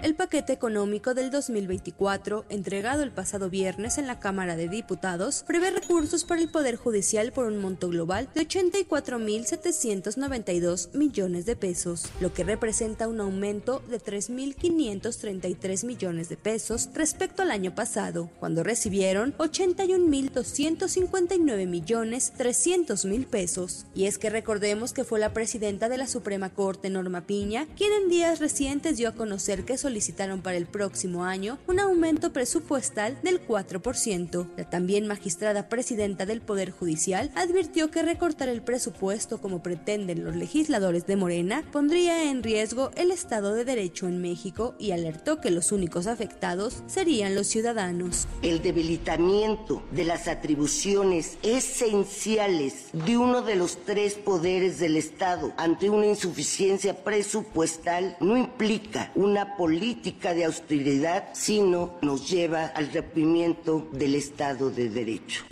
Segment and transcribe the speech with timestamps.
[0.00, 5.72] El paquete económico del 2024, entregado el pasado viernes en la Cámara de Diputados, prevé
[5.72, 12.32] recursos para el Poder Judicial por un monto global de 84.792 millones de pesos, lo
[12.32, 19.36] que representa un aumento de 3.533 millones de pesos respecto al año pasado, cuando recibieron
[19.38, 23.84] 81.259 millones 300 mil pesos.
[23.96, 27.92] Y es que recordemos que fue la presidenta de la Suprema Corte, Norma Piña, quien
[27.92, 33.18] en días recientes dio a conocer que solicitaron para el próximo año un aumento presupuestal
[33.22, 34.46] del 4%.
[34.58, 40.36] La también magistrada presidenta del Poder Judicial advirtió que recortar el presupuesto como pretenden los
[40.36, 45.50] legisladores de Morena pondría en riesgo el Estado de Derecho en México y alertó que
[45.50, 48.28] los únicos afectados serían los ciudadanos.
[48.42, 55.88] El debilitamiento de las atribuciones esenciales de uno de los tres poderes del Estado ante
[55.88, 63.88] una insuficiencia presupuestal no implica una política política de austeridad, sino nos lleva al rompimiento
[63.92, 65.44] del Estado de Derecho.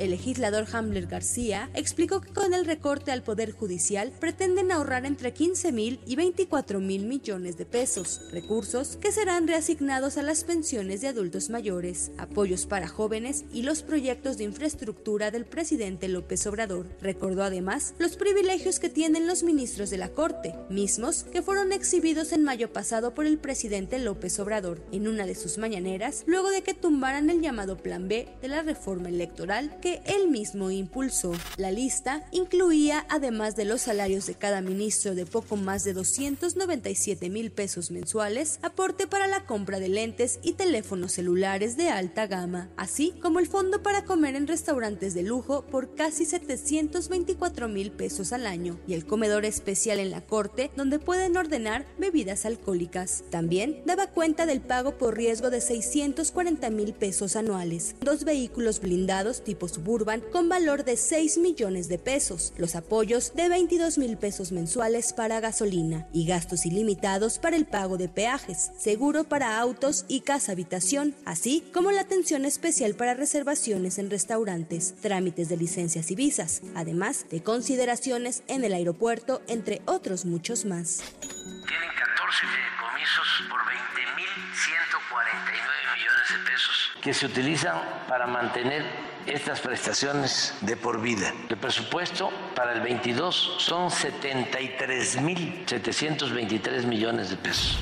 [0.00, 5.34] El legislador Hamler García explicó que con el recorte al Poder Judicial pretenden ahorrar entre
[5.34, 11.02] 15 mil y 24 mil millones de pesos, recursos que serán reasignados a las pensiones
[11.02, 16.86] de adultos mayores, apoyos para jóvenes y los proyectos de infraestructura del presidente López Obrador.
[17.02, 22.32] Recordó además los privilegios que tienen los ministros de la Corte, mismos que fueron exhibidos
[22.32, 26.62] en mayo pasado por el presidente López Obrador en una de sus mañaneras, luego de
[26.62, 31.32] que tumbaran el llamado Plan B de la reforma electoral que él mismo impulsó.
[31.56, 37.28] La lista incluía, además de los salarios de cada ministro de poco más de 297
[37.30, 42.70] mil pesos mensuales, aporte para la compra de lentes y teléfonos celulares de alta gama,
[42.76, 48.32] así como el fondo para comer en restaurantes de lujo por casi 724 mil pesos
[48.32, 53.24] al año y el comedor especial en la corte donde pueden ordenar bebidas alcohólicas.
[53.30, 59.42] También daba cuenta del pago por riesgo de 640 mil pesos anuales, dos vehículos blindados
[59.42, 64.52] tipo Suburban con valor de 6 millones de pesos, los apoyos de 22 mil pesos
[64.52, 70.20] mensuales para gasolina y gastos ilimitados para el pago de peajes, seguro para autos y
[70.20, 76.14] casa habitación, así como la atención especial para reservaciones en restaurantes, trámites de licencias y
[76.14, 80.98] visas, además de consideraciones en el aeropuerto, entre otros muchos más.
[81.20, 82.46] Tienen 14
[83.00, 88.84] fideicomisos por 20.149 millones de pesos que se utilizan para mantener
[89.26, 91.32] estas prestaciones de por vida.
[91.48, 97.78] El presupuesto para el 22 son 73.723 millones de pesos.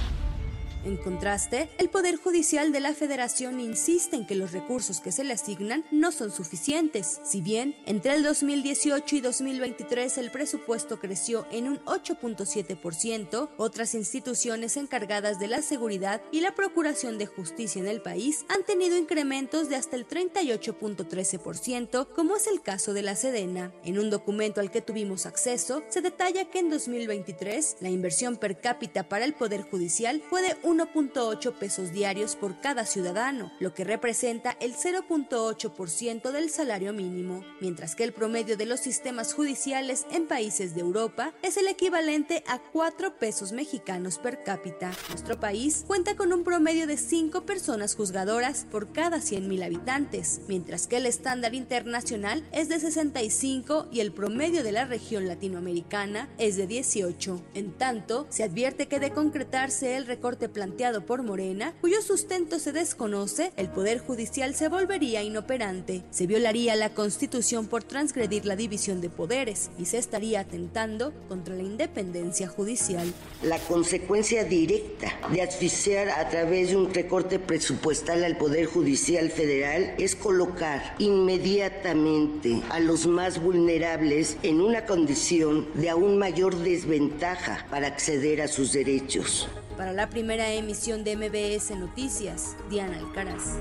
[0.85, 5.25] En contraste, el Poder Judicial de la Federación insiste en que los recursos que se
[5.25, 7.21] le asignan no son suficientes.
[7.25, 14.77] Si bien entre el 2018 y 2023 el presupuesto creció en un 8.7%, otras instituciones
[14.77, 19.69] encargadas de la seguridad y la procuración de justicia en el país han tenido incrementos
[19.69, 23.73] de hasta el 38.13%, como es el caso de la Sedena.
[23.85, 28.61] En un documento al que tuvimos acceso, se detalla que en 2023 la inversión per
[28.61, 33.85] cápita para el Poder Judicial fue de 1.8 pesos diarios por cada ciudadano, lo que
[33.85, 40.27] representa el 0.8% del salario mínimo, mientras que el promedio de los sistemas judiciales en
[40.27, 44.93] países de Europa es el equivalente a 4 pesos mexicanos per cápita.
[45.09, 50.87] Nuestro país cuenta con un promedio de 5 personas juzgadoras por cada 100.000 habitantes, mientras
[50.87, 56.57] que el estándar internacional es de 65 y el promedio de la región latinoamericana es
[56.57, 57.43] de 18.
[57.55, 62.73] En tanto, se advierte que de concretarse el recorte planteado por Morena, cuyo sustento se
[62.73, 69.01] desconoce, el Poder Judicial se volvería inoperante, se violaría la Constitución por transgredir la división
[69.01, 73.07] de poderes y se estaría atentando contra la independencia judicial.
[73.45, 79.95] La consecuencia directa de asfixiar a través de un recorte presupuestal al Poder Judicial Federal
[79.97, 87.87] es colocar inmediatamente a los más vulnerables en una condición de aún mayor desventaja para
[87.87, 89.49] acceder a sus derechos.
[89.79, 93.59] Para la primera emisión de MBS Noticias, Diana Alcaraz.